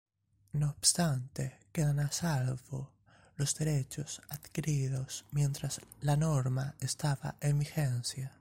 No 0.53 0.69
obstante, 0.71 1.53
quedan 1.71 1.99
a 1.99 2.11
salvo 2.11 2.91
los 3.37 3.53
derechos 3.55 4.23
adquiridos 4.29 5.25
mientras 5.31 5.79
la 6.01 6.17
norma 6.17 6.73
estaba 6.79 7.35
en 7.39 7.59
vigencia. 7.59 8.29